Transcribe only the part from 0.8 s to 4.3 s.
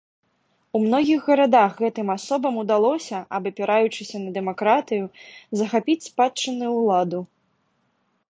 многіх гарадах гэтым асобам удалося, абапіраючыся на